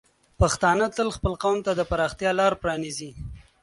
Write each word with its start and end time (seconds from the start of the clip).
پښتانه 0.39 0.85
تل 0.95 1.09
خپل 1.17 1.33
قوم 1.43 1.57
ته 1.65 1.71
د 1.79 1.81
پراختیا 1.91 2.31
لار 2.39 2.53
پرانیزي. 2.61 3.11